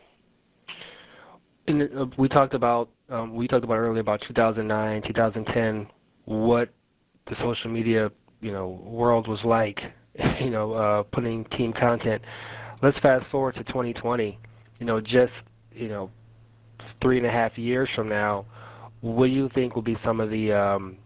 Uh, 1.68 2.06
we 2.18 2.28
talked 2.28 2.54
about 2.54 2.88
um, 3.08 3.34
we 3.34 3.46
talked 3.48 3.64
about 3.64 3.74
earlier 3.74 4.00
about 4.00 4.20
2009, 4.26 5.02
2010, 5.06 5.86
what 6.24 6.68
the 7.28 7.36
social 7.40 7.70
media 7.70 8.10
you 8.40 8.52
know 8.52 8.80
world 8.84 9.28
was 9.28 9.40
like, 9.44 9.78
you 10.40 10.50
know, 10.50 10.72
uh, 10.72 11.02
putting 11.04 11.44
team 11.56 11.72
content. 11.72 12.22
Let's 12.82 12.98
fast 12.98 13.24
forward 13.30 13.54
to 13.56 13.64
2020. 13.64 14.38
You 14.78 14.86
know, 14.86 15.00
just 15.00 15.32
you 15.72 15.88
know, 15.88 16.10
three 17.02 17.18
and 17.18 17.26
a 17.26 17.30
half 17.30 17.56
years 17.58 17.88
from 17.94 18.08
now, 18.08 18.46
what 19.00 19.26
do 19.26 19.32
you 19.32 19.50
think 19.54 19.74
will 19.74 19.82
be 19.82 19.96
some 20.04 20.20
of 20.20 20.30
the 20.30 20.52
um, 20.52 20.98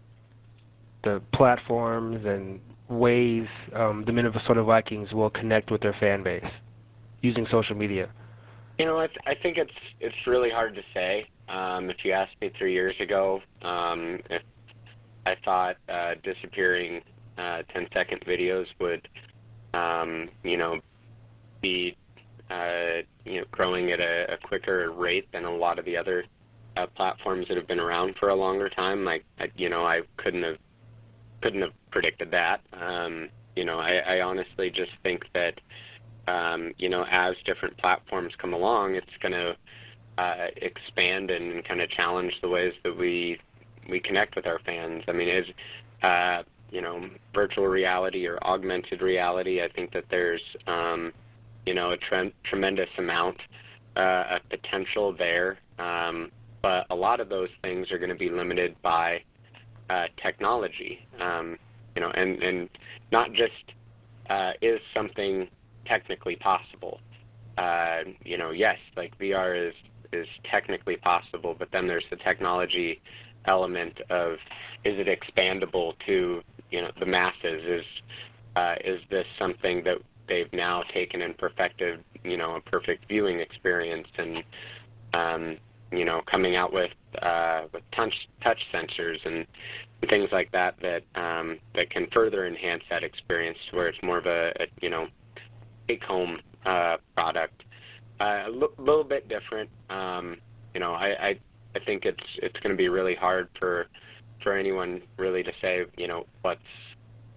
the 1.03 1.21
platforms 1.33 2.23
and 2.25 2.59
ways 2.87 3.47
um, 3.73 4.03
the 4.05 4.11
Minnesota 4.11 4.63
Vikings 4.63 5.11
will 5.13 5.29
connect 5.29 5.71
with 5.71 5.81
their 5.81 5.95
fan 5.99 6.23
base 6.23 6.43
using 7.21 7.45
social 7.51 7.75
media? 7.75 8.09
You 8.77 8.85
know, 8.85 8.99
I, 8.99 9.07
I 9.25 9.35
think 9.41 9.57
it's 9.57 9.71
it's 9.99 10.15
really 10.25 10.49
hard 10.49 10.75
to 10.75 10.81
say. 10.93 11.27
Um, 11.49 11.89
if 11.89 11.97
you 12.03 12.13
asked 12.13 12.35
me 12.41 12.51
three 12.57 12.73
years 12.73 12.95
ago, 12.99 13.41
um, 13.61 14.19
if 14.29 14.41
I 15.25 15.35
thought 15.43 15.75
uh, 15.89 16.13
disappearing 16.23 17.01
uh, 17.37 17.63
10 17.73 17.87
second 17.93 18.21
videos 18.27 18.65
would, 18.79 19.07
um, 19.73 20.29
you 20.43 20.57
know, 20.57 20.79
be 21.61 21.95
uh, 22.49 23.01
you 23.25 23.39
know 23.39 23.45
growing 23.51 23.91
at 23.91 23.99
a, 23.99 24.33
a 24.33 24.37
quicker 24.47 24.91
rate 24.91 25.31
than 25.31 25.45
a 25.45 25.55
lot 25.55 25.79
of 25.79 25.85
the 25.85 25.95
other 25.95 26.25
uh, 26.77 26.85
platforms 26.95 27.47
that 27.47 27.57
have 27.57 27.67
been 27.67 27.79
around 27.79 28.15
for 28.19 28.29
a 28.29 28.35
longer 28.35 28.69
time. 28.69 29.07
I, 29.07 29.21
I 29.39 29.47
you 29.55 29.69
know 29.69 29.85
I 29.85 30.01
couldn't 30.17 30.43
have 30.43 30.57
couldn't 31.41 31.61
have 31.61 31.71
predicted 31.91 32.31
that. 32.31 32.61
Um, 32.73 33.29
you 33.55 33.65
know 33.65 33.79
I, 33.79 34.17
I 34.17 34.21
honestly 34.21 34.69
just 34.69 34.91
think 35.03 35.23
that 35.33 35.53
um, 36.27 36.73
you 36.77 36.89
know 36.89 37.05
as 37.11 37.35
different 37.45 37.77
platforms 37.77 38.33
come 38.39 38.53
along, 38.53 38.95
it's 38.95 39.07
going 39.21 39.33
to 39.33 39.55
uh, 40.17 40.47
expand 40.57 41.31
and 41.31 41.65
kind 41.65 41.81
of 41.81 41.89
challenge 41.91 42.33
the 42.41 42.49
ways 42.49 42.73
that 42.83 42.95
we 42.95 43.39
we 43.89 43.99
connect 43.99 44.35
with 44.35 44.45
our 44.45 44.59
fans. 44.65 45.03
I 45.07 45.11
mean, 45.11 45.29
is 45.29 45.45
uh, 46.03 46.43
you 46.69 46.81
know 46.81 47.09
virtual 47.33 47.67
reality 47.67 48.25
or 48.27 48.37
augmented 48.43 49.01
reality? 49.01 49.61
I 49.61 49.69
think 49.69 49.91
that 49.93 50.05
there's 50.09 50.41
um, 50.67 51.11
you 51.65 51.73
know 51.73 51.91
a 51.91 51.97
tre- 51.97 52.33
tremendous 52.45 52.89
amount 52.97 53.37
uh, 53.95 54.23
of 54.35 54.49
potential 54.49 55.15
there, 55.17 55.57
um, 55.79 56.31
but 56.61 56.85
a 56.89 56.95
lot 56.95 57.19
of 57.19 57.29
those 57.29 57.49
things 57.61 57.91
are 57.91 57.97
going 57.97 58.09
to 58.09 58.15
be 58.15 58.29
limited 58.29 58.75
by 58.81 59.21
uh, 59.89 60.05
technology. 60.21 60.99
Um, 61.19 61.57
you 61.95 62.01
know, 62.01 62.11
and 62.11 62.41
and 62.41 62.69
not 63.11 63.31
just 63.33 63.73
uh, 64.29 64.51
is 64.61 64.79
something 64.93 65.47
technically 65.85 66.35
possible. 66.35 66.99
Uh, 67.57 68.01
you 68.23 68.37
know, 68.37 68.51
yes, 68.51 68.77
like 68.95 69.17
VR 69.19 69.69
is 69.69 69.73
is 70.13 70.27
technically 70.49 70.97
possible, 70.97 71.55
but 71.57 71.69
then 71.71 71.87
there's 71.87 72.03
the 72.09 72.17
technology 72.17 73.01
element 73.45 73.97
of 74.09 74.33
is 74.83 74.95
it 74.97 75.07
expandable 75.07 75.93
to 76.05 76.41
you 76.71 76.81
know 76.81 76.91
the 76.99 77.05
masses? 77.05 77.61
Is 77.65 77.85
uh, 78.55 78.75
is 78.83 78.99
this 79.09 79.25
something 79.39 79.83
that 79.83 79.97
they've 80.27 80.51
now 80.53 80.83
taken 80.93 81.21
and 81.21 81.37
perfected 81.37 82.03
you 82.23 82.37
know 82.37 82.55
a 82.55 82.61
perfect 82.61 83.07
viewing 83.07 83.39
experience 83.39 84.07
and 84.17 84.43
um, 85.13 85.57
you 85.91 86.05
know 86.05 86.21
coming 86.29 86.55
out 86.55 86.71
with 86.71 86.91
uh, 87.21 87.63
with 87.73 87.83
touch 87.95 88.13
touch 88.43 88.59
sensors 88.73 89.17
and 89.25 89.45
things 90.09 90.29
like 90.31 90.51
that 90.51 90.75
that 90.81 91.03
um, 91.19 91.59
that 91.75 91.89
can 91.89 92.07
further 92.13 92.47
enhance 92.47 92.83
that 92.89 93.03
experience 93.03 93.57
to 93.69 93.75
where 93.75 93.87
it's 93.87 94.01
more 94.03 94.17
of 94.17 94.25
a, 94.25 94.49
a 94.59 94.65
you 94.81 94.89
know 94.89 95.07
take 95.91 96.03
home 96.03 96.39
uh, 96.65 96.97
product 97.15 97.63
uh, 98.19 98.23
a 98.23 98.45
l- 98.45 98.73
little 98.77 99.03
bit 99.03 99.27
different 99.27 99.69
um, 99.89 100.37
you 100.73 100.79
know 100.79 100.93
I, 100.93 101.29
I 101.29 101.39
I 101.75 101.79
think 101.85 102.05
it's 102.05 102.23
it's 102.37 102.59
going 102.59 102.71
to 102.71 102.77
be 102.77 102.89
really 102.89 103.15
hard 103.15 103.47
for 103.59 103.87
for 104.43 104.57
anyone 104.57 105.01
really 105.17 105.43
to 105.43 105.51
say 105.61 105.83
you 105.97 106.07
know 106.07 106.25
what's 106.41 106.61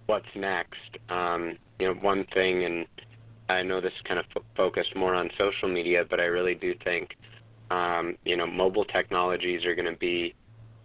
what's 0.07 0.25
next. 0.35 0.75
Um, 1.09 1.57
you 1.79 1.87
know, 1.87 1.93
one 2.01 2.25
thing, 2.33 2.65
and 2.65 2.85
I 3.49 3.63
know 3.63 3.81
this 3.81 3.93
kind 4.07 4.19
of 4.19 4.25
f- 4.35 4.43
focused 4.55 4.95
more 4.95 5.15
on 5.15 5.29
social 5.37 5.69
media, 5.69 6.03
but 6.09 6.19
I 6.19 6.25
really 6.25 6.55
do 6.55 6.73
think 6.83 7.09
um, 7.71 8.15
you 8.25 8.37
know 8.37 8.47
mobile 8.47 8.85
technologies 8.85 9.65
are 9.65 9.75
going 9.75 9.91
to 9.91 9.99
be 9.99 10.33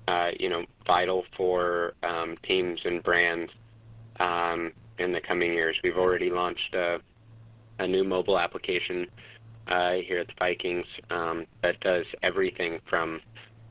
uh, 0.08 0.30
you 0.38 0.48
know 0.48 0.64
vital 0.86 1.24
for 1.36 1.94
um, 2.02 2.36
teams 2.46 2.80
and 2.84 3.02
brands 3.02 3.50
um, 4.18 4.72
in 4.98 5.12
the 5.12 5.20
coming 5.26 5.52
years. 5.52 5.76
We've 5.82 5.98
already 5.98 6.30
launched 6.30 6.74
a, 6.74 6.98
a 7.80 7.86
new 7.86 8.04
mobile 8.04 8.38
application 8.38 9.06
uh, 9.68 9.94
here 10.06 10.18
at 10.18 10.26
the 10.26 10.32
Vikings 10.38 10.86
um, 11.10 11.46
that 11.62 11.78
does 11.80 12.04
everything 12.22 12.78
from 12.88 13.20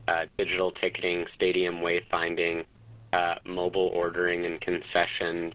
uh, 0.08 0.24
digital 0.36 0.72
ticketing, 0.72 1.24
stadium 1.36 1.76
wayfinding, 1.76 2.64
uh, 3.12 3.34
mobile 3.44 3.90
ordering 3.94 4.46
and 4.46 4.60
concessions 4.60 5.54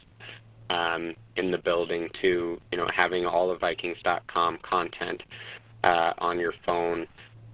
um, 0.70 1.14
in 1.36 1.52
the 1.52 1.58
building 1.58 2.10
to 2.22 2.60
you 2.72 2.78
know 2.78 2.88
having 2.96 3.26
all 3.26 3.52
of 3.52 3.60
Vikings.com 3.60 4.58
content 4.68 5.22
uh, 5.84 6.14
on 6.18 6.40
your 6.40 6.54
phone 6.66 7.06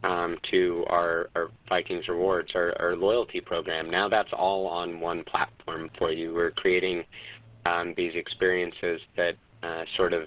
um, 0.04 0.38
to 0.50 0.84
our, 0.90 1.30
our 1.36 1.52
Vikings 1.70 2.08
rewards, 2.08 2.52
our, 2.56 2.74
our 2.80 2.96
loyalty 2.96 3.42
program. 3.42 3.90
Now 3.90 4.10
that's 4.10 4.32
all 4.34 4.68
on 4.68 5.00
one 5.00 5.24
platform 5.24 5.90
for 5.98 6.12
you. 6.12 6.34
We're 6.34 6.52
creating 6.52 7.04
um, 7.66 7.94
these 7.96 8.14
experiences 8.16 9.02
that 9.18 9.34
uh, 9.64 9.84
sort 9.98 10.14
of 10.14 10.24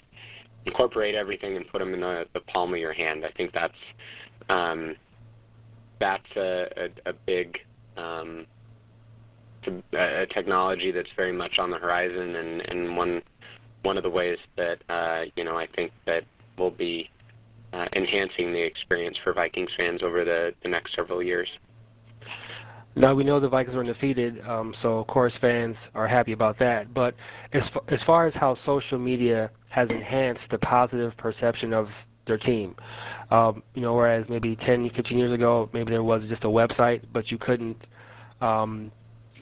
incorporate 0.67 1.15
everything 1.15 1.57
and 1.57 1.69
put 1.69 1.79
them 1.79 1.95
in 1.95 2.01
the, 2.01 2.25
the 2.35 2.41
palm 2.41 2.73
of 2.73 2.81
your 2.81 2.93
hand. 2.93 3.25
I 3.25 3.31
think 3.33 3.53
that's 3.53 3.75
um, 4.49 4.97
that's 6.01 6.37
a, 6.37 6.67
a, 6.77 7.11
a 7.11 7.13
big 7.27 7.59
um, 7.97 8.47
a 9.93 10.27
technology 10.35 10.91
that's 10.91 11.09
very 11.17 11.33
much 11.33 11.59
on 11.59 11.71
the 11.71 11.79
horizon, 11.79 12.37
and, 12.37 12.61
and 12.63 12.97
one 12.97 13.23
one 13.83 13.97
of 13.97 14.03
the 14.03 14.11
ways 14.11 14.39
that 14.57 14.79
uh, 14.89 15.25
you 15.37 15.45
know 15.45 15.57
I 15.57 15.67
think 15.75 15.93
that 16.07 16.25
will 16.59 16.71
be 16.71 17.09
uh, 17.73 17.87
enhancing 17.97 18.53
the 18.53 18.63
experience 18.63 19.17
for 19.25 19.33
Vikings 19.33 19.71
fans 19.77 20.03
over 20.03 20.25
the, 20.25 20.53
the 20.63 20.69
next 20.69 20.95
several 20.95 21.23
years. 21.23 21.49
Now 22.97 23.15
we 23.15 23.25
know 23.25 23.41
the 23.41 23.49
Vikings 23.49 23.75
are 23.75 23.81
undefeated, 23.81 24.41
um, 24.47 24.75
so 24.81 24.99
of 24.99 25.07
course 25.09 25.33
fans 25.41 25.77
are 25.95 26.07
happy 26.07 26.33
about 26.33 26.59
that. 26.61 26.95
But 26.95 27.15
as 27.53 27.63
as 27.89 27.99
far 28.07 28.27
as 28.27 28.35
how 28.35 28.57
social 28.65 28.99
media 28.99 29.51
has 29.75 29.89
enhanced 29.91 30.43
the 30.51 30.59
positive 30.59 31.17
perception 31.17 31.73
of 31.73 31.89
their 32.27 32.39
team, 32.39 32.75
um, 33.31 33.63
you 33.75 33.83
know, 33.83 33.95
whereas 33.95 34.25
maybe 34.29 34.57
10, 34.57 34.91
15 34.95 35.19
years 35.19 35.33
ago, 35.33 35.69
maybe 35.73 35.91
there 35.91 36.03
was 36.03 36.23
just 36.29 36.45
a 36.45 36.49
website, 36.49 37.03
but 37.13 37.31
you 37.31 37.39
couldn't, 37.39 37.77
um, 38.41 38.91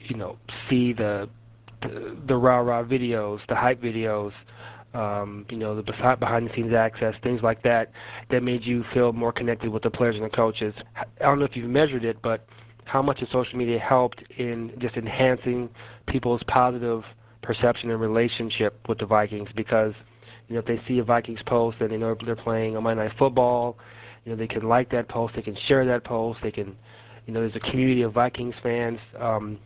you 0.07 0.17
know, 0.17 0.37
see 0.69 0.93
the 0.93 1.29
the, 2.27 2.35
rah 2.35 2.59
rah 2.59 2.83
videos, 2.83 3.39
the 3.49 3.55
hype 3.55 3.81
videos, 3.81 4.31
um, 4.93 5.45
you 5.49 5.57
know, 5.57 5.75
the 5.75 5.81
behind 5.81 6.49
the 6.49 6.53
scenes 6.55 6.73
access, 6.73 7.13
things 7.23 7.41
like 7.43 7.61
that, 7.63 7.91
that 8.31 8.41
made 8.41 8.63
you 8.63 8.85
feel 8.93 9.11
more 9.11 9.33
connected 9.33 9.69
with 9.69 9.83
the 9.83 9.89
players 9.89 10.15
and 10.15 10.23
the 10.23 10.29
coaches. 10.29 10.73
I 10.95 11.03
don't 11.19 11.39
know 11.39 11.45
if 11.45 11.55
you've 11.55 11.69
measured 11.69 12.05
it, 12.05 12.21
but 12.21 12.45
how 12.85 13.01
much 13.01 13.19
has 13.19 13.29
social 13.31 13.57
media 13.57 13.79
helped 13.79 14.23
in 14.37 14.71
just 14.79 14.95
enhancing 14.95 15.69
people's 16.07 16.41
positive 16.47 17.03
perception 17.41 17.91
and 17.91 17.99
relationship 17.99 18.79
with 18.87 18.99
the 18.99 19.05
Vikings? 19.05 19.49
Because 19.55 19.93
you 20.53 20.61
know, 20.61 20.65
if 20.67 20.67
they 20.67 20.87
see 20.87 20.99
a 20.99 21.03
Vikings 21.03 21.39
post 21.47 21.77
and 21.79 21.89
they 21.89 21.97
know 21.97 22.15
they're 22.23 22.35
playing 22.35 22.77
on 22.77 22.83
Monday 22.83 23.03
Night 23.07 23.17
Football, 23.17 23.75
you 24.23 24.31
know, 24.31 24.37
they 24.37 24.45
can 24.45 24.69
like 24.69 24.91
that 24.91 25.09
post, 25.09 25.33
they 25.35 25.41
can 25.41 25.57
share 25.67 25.83
that 25.83 26.03
post, 26.03 26.41
they 26.43 26.51
can, 26.51 26.75
you 27.25 27.33
know, 27.33 27.39
there's 27.39 27.55
a 27.55 27.71
community 27.71 28.03
of 28.03 28.13
Vikings 28.13 28.53
fans. 28.61 28.99
Um, 29.19 29.57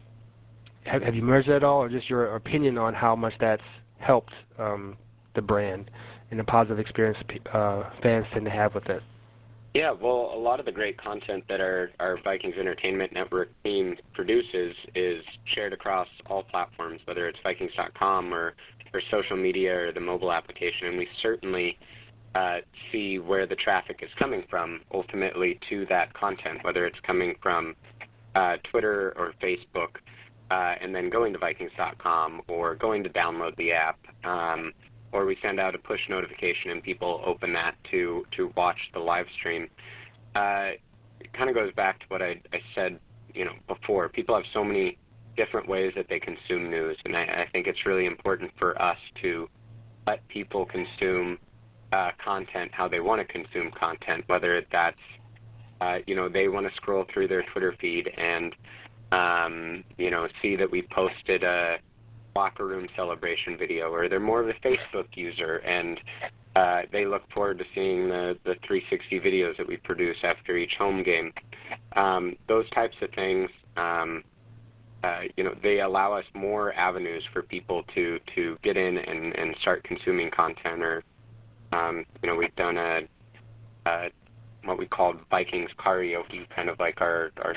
have, 0.85 1.01
have 1.01 1.13
you 1.13 1.21
measured 1.21 1.49
that 1.49 1.55
at 1.57 1.63
all, 1.65 1.79
or 1.79 1.89
just 1.89 2.09
your 2.09 2.37
opinion 2.37 2.77
on 2.77 2.93
how 2.93 3.17
much 3.17 3.33
that's 3.37 3.61
helped 3.99 4.31
um, 4.57 4.95
the 5.35 5.41
brand 5.41 5.91
and 6.31 6.39
the 6.39 6.45
positive 6.45 6.79
experience 6.79 7.17
uh, 7.53 7.89
fans 8.01 8.25
tend 8.31 8.45
to 8.45 8.51
have 8.51 8.73
with 8.73 8.85
it? 8.85 9.03
Yeah, 9.77 9.91
well, 9.91 10.31
a 10.33 10.39
lot 10.39 10.59
of 10.59 10.65
the 10.65 10.71
great 10.71 10.97
content 10.97 11.43
that 11.49 11.61
our, 11.61 11.91
our 11.99 12.17
Vikings 12.23 12.55
Entertainment 12.59 13.13
Network 13.13 13.49
team 13.63 13.95
produces 14.15 14.75
is 14.95 15.23
shared 15.53 15.71
across 15.71 16.07
all 16.25 16.41
platforms, 16.41 16.99
whether 17.05 17.27
it's 17.27 17.37
Vikings.com 17.43 18.33
or 18.33 18.55
or 18.91 19.01
social 19.11 19.37
media 19.37 19.77
or 19.77 19.91
the 19.91 19.99
mobile 19.99 20.31
application, 20.31 20.87
and 20.87 20.97
we 20.97 21.07
certainly 21.21 21.77
uh, 22.33 22.57
see 22.91 23.19
where 23.19 23.45
the 23.45 23.55
traffic 23.57 23.99
is 24.01 24.09
coming 24.17 24.43
from 24.49 24.79
ultimately 24.91 25.59
to 25.69 25.85
that 25.91 26.11
content, 26.15 26.57
whether 26.63 26.87
it's 26.87 26.99
coming 27.05 27.35
from 27.43 27.75
uh, 28.33 28.55
Twitter 28.71 29.13
or 29.15 29.33
Facebook, 29.43 29.97
uh, 30.49 30.73
and 30.81 30.95
then 30.95 31.07
going 31.07 31.33
to 31.33 31.37
Vikings.com 31.37 32.41
or 32.47 32.73
going 32.73 33.03
to 33.03 33.09
download 33.11 33.55
the 33.57 33.73
app, 33.73 33.99
um, 34.23 34.73
or 35.11 35.25
we 35.25 35.37
send 35.41 35.59
out 35.59 35.75
a 35.75 35.77
push 35.77 36.01
notification 36.09 36.71
and 36.71 36.83
people 36.83 37.21
open 37.25 37.53
that 37.53 37.75
to 37.91 38.25
to 38.35 38.51
watch 38.55 38.77
the 38.93 38.99
live 38.99 39.25
stream. 39.39 39.67
Uh, 40.35 40.71
it 41.19 41.33
kind 41.33 41.49
of 41.49 41.55
goes 41.55 41.73
back 41.73 41.99
to 41.99 42.05
what 42.09 42.21
I, 42.21 42.39
I 42.53 42.59
said, 42.75 42.99
you 43.33 43.45
know, 43.45 43.53
before. 43.67 44.09
People 44.09 44.35
have 44.35 44.45
so 44.53 44.63
many 44.63 44.97
different 45.35 45.67
ways 45.67 45.93
that 45.95 46.07
they 46.09 46.19
consume 46.19 46.69
news, 46.69 46.97
and 47.05 47.15
I, 47.15 47.21
I 47.21 47.47
think 47.51 47.67
it's 47.67 47.85
really 47.85 48.05
important 48.05 48.51
for 48.57 48.79
us 48.81 48.97
to 49.21 49.49
let 50.05 50.27
people 50.27 50.65
consume 50.65 51.37
uh, 51.91 52.11
content 52.23 52.71
how 52.73 52.87
they 52.87 52.99
want 52.99 53.25
to 53.25 53.33
consume 53.33 53.71
content, 53.71 54.23
whether 54.27 54.61
that's 54.71 54.97
uh, 55.81 55.97
you 56.05 56.15
know 56.15 56.27
they 56.27 56.47
want 56.47 56.67
to 56.67 56.75
scroll 56.75 57.05
through 57.13 57.27
their 57.27 57.43
Twitter 57.51 57.75
feed 57.79 58.09
and 58.17 58.55
um, 59.11 59.83
you 59.97 60.11
know 60.11 60.27
see 60.41 60.55
that 60.55 60.69
we 60.69 60.81
posted 60.81 61.43
a 61.43 61.77
locker 62.37 62.67
room 62.67 62.87
celebration 62.95 63.57
video, 63.57 63.89
or 63.91 64.07
they're 64.07 64.19
more 64.19 64.41
of 64.41 64.47
a 64.47 64.53
Facebook 64.67 65.07
user 65.15 65.57
and 65.57 65.99
uh, 66.55 66.81
they 66.91 67.03
look 67.05 67.23
forward 67.33 67.57
to 67.57 67.65
seeing 67.73 68.09
the, 68.09 68.37
the 68.45 68.53
360 68.67 69.19
videos 69.19 69.57
that 69.57 69.67
we 69.67 69.77
produce 69.77 70.17
after 70.23 70.55
each 70.55 70.73
home 70.77 71.03
game. 71.03 71.33
Um, 71.95 72.35
those 72.47 72.69
types 72.71 72.95
of 73.01 73.09
things, 73.11 73.49
um, 73.75 74.23
uh, 75.03 75.21
you 75.35 75.43
know, 75.43 75.55
they 75.63 75.81
allow 75.81 76.13
us 76.13 76.25
more 76.35 76.73
avenues 76.73 77.23
for 77.33 77.41
people 77.41 77.83
to 77.95 78.19
to 78.35 78.57
get 78.63 78.77
in 78.77 78.97
and, 78.97 79.35
and 79.35 79.55
start 79.61 79.83
consuming 79.83 80.29
content. 80.31 80.81
Or, 80.81 81.03
um, 81.71 82.05
you 82.21 82.29
know, 82.29 82.35
we've 82.35 82.55
done 82.55 82.77
a, 82.77 83.01
a 83.87 84.09
what 84.63 84.77
we 84.77 84.85
called 84.87 85.17
Vikings 85.29 85.69
karaoke, 85.79 86.47
kind 86.55 86.69
of 86.69 86.79
like 86.79 87.01
our 87.01 87.31
our 87.43 87.55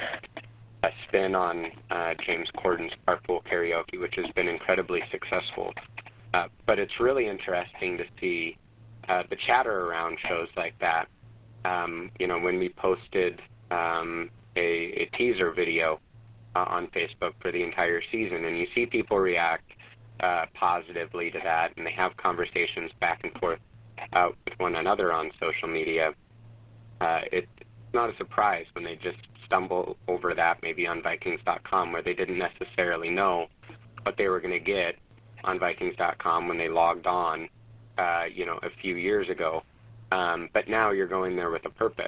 a 0.82 0.88
spin 1.06 1.34
on 1.34 1.66
uh, 1.90 2.14
James 2.24 2.48
Corden's 2.56 2.92
Carpool 3.06 3.42
Karaoke, 3.44 4.00
which 4.00 4.14
has 4.16 4.26
been 4.34 4.48
incredibly 4.48 5.00
successful. 5.10 5.72
Uh, 6.32 6.46
but 6.66 6.78
it's 6.78 7.00
really 7.00 7.26
interesting 7.26 7.98
to 7.98 8.04
see 8.20 8.56
uh, 9.08 9.22
the 9.28 9.36
chatter 9.46 9.86
around 9.86 10.16
shows 10.28 10.48
like 10.56 10.74
that. 10.80 11.06
Um, 11.64 12.10
you 12.18 12.26
know, 12.26 12.38
when 12.38 12.58
we 12.58 12.70
posted 12.70 13.40
um, 13.70 14.30
a, 14.56 14.60
a 14.60 15.10
teaser 15.16 15.52
video 15.52 16.00
uh, 16.54 16.64
on 16.68 16.86
Facebook 16.88 17.32
for 17.40 17.52
the 17.52 17.62
entire 17.62 18.00
season, 18.10 18.44
and 18.44 18.58
you 18.58 18.66
see 18.74 18.86
people 18.86 19.18
react 19.18 19.70
uh, 20.20 20.46
positively 20.54 21.30
to 21.30 21.38
that, 21.42 21.76
and 21.76 21.86
they 21.86 21.92
have 21.92 22.16
conversations 22.16 22.90
back 23.00 23.20
and 23.24 23.32
forth 23.34 23.58
uh, 24.12 24.28
with 24.44 24.58
one 24.58 24.76
another 24.76 25.12
on 25.12 25.30
social 25.40 25.68
media. 25.68 26.12
Uh, 27.00 27.20
it, 27.32 27.48
it's 27.58 27.94
not 27.94 28.10
a 28.10 28.16
surprise 28.16 28.66
when 28.74 28.84
they 28.84 28.96
just 28.96 29.18
stumble 29.50 29.96
over 30.06 30.32
that 30.34 30.58
maybe 30.62 30.86
on 30.86 31.02
Vikings.com 31.02 31.92
where 31.92 32.02
they 32.02 32.14
didn't 32.14 32.38
necessarily 32.38 33.10
know 33.10 33.46
what 34.04 34.16
they 34.16 34.28
were 34.28 34.40
going 34.40 34.52
to 34.52 34.64
get 34.64 34.94
on 35.44 35.58
Vikings.com 35.58 36.46
when 36.46 36.56
they 36.56 36.68
logged 36.68 37.06
on, 37.06 37.48
uh, 37.98 38.24
you 38.32 38.46
know, 38.46 38.58
a 38.62 38.68
few 38.80 38.94
years 38.94 39.28
ago. 39.28 39.62
Um, 40.12 40.48
but 40.54 40.68
now 40.68 40.90
you're 40.90 41.08
going 41.08 41.36
there 41.36 41.50
with 41.50 41.64
a 41.66 41.70
purpose. 41.70 42.06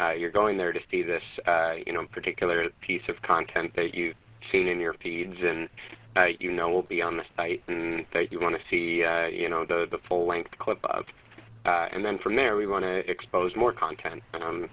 Uh, 0.00 0.12
you're 0.12 0.30
going 0.30 0.58
there 0.58 0.72
to 0.72 0.80
see 0.90 1.02
this, 1.02 1.22
uh, 1.46 1.74
you 1.86 1.92
know, 1.92 2.04
particular 2.12 2.66
piece 2.86 3.02
of 3.08 3.20
content 3.22 3.72
that 3.76 3.94
you've 3.94 4.16
seen 4.52 4.68
in 4.68 4.78
your 4.78 4.94
feeds 5.02 5.36
and 5.40 5.68
uh, 6.16 6.26
you 6.38 6.52
know 6.52 6.70
will 6.70 6.82
be 6.82 7.02
on 7.02 7.16
the 7.16 7.24
site 7.36 7.62
and 7.68 8.06
that 8.12 8.30
you 8.32 8.40
want 8.40 8.54
to 8.54 8.60
see, 8.70 9.04
uh, 9.04 9.26
you 9.26 9.48
know, 9.48 9.64
the 9.66 9.86
the 9.90 9.98
full 10.08 10.26
length 10.26 10.50
clip 10.58 10.78
of. 10.84 11.04
Uh, 11.64 11.88
and 11.92 12.04
then 12.04 12.18
from 12.22 12.36
there, 12.36 12.56
we 12.56 12.66
want 12.66 12.84
to 12.84 12.98
expose 13.10 13.50
more 13.56 13.72
content 13.72 14.22
um, 14.34 14.68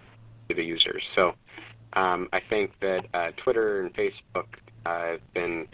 to 0.47 0.55
the 0.55 0.63
users. 0.63 1.01
So 1.15 1.33
um, 1.95 2.27
I 2.33 2.39
think 2.49 2.71
that 2.81 3.01
uh, 3.13 3.31
Twitter 3.43 3.81
and 3.81 3.93
Facebook 3.93 4.47
uh, 4.85 5.11
have 5.11 5.33
been 5.33 5.67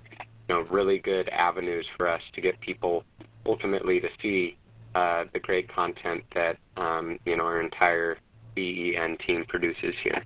you 0.47 0.55
know, 0.55 0.61
really 0.71 0.99
good 0.99 1.29
avenues 1.29 1.85
for 1.97 2.07
us 2.09 2.21
to 2.35 2.41
get 2.41 2.59
people 2.59 3.03
ultimately 3.45 3.99
to 3.99 4.07
see 4.21 4.57
uh, 4.95 5.25
the 5.33 5.39
great 5.39 5.73
content 5.73 6.23
that 6.33 6.57
um, 6.77 7.19
you 7.25 7.37
know 7.37 7.43
our 7.43 7.61
entire 7.61 8.17
VEN 8.55 9.17
team 9.25 9.45
produces 9.47 9.93
here. 10.03 10.25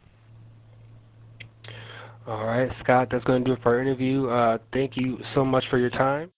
All 2.26 2.46
right, 2.46 2.72
Scott, 2.82 3.10
that's 3.12 3.24
going 3.26 3.44
to 3.44 3.50
do 3.50 3.54
it 3.54 3.62
for 3.62 3.76
our 3.76 3.82
interview. 3.82 4.30
Uh, 4.30 4.58
thank 4.72 4.96
you 4.96 5.20
so 5.36 5.44
much 5.44 5.66
for 5.70 5.78
your 5.78 5.90
time. 5.90 6.32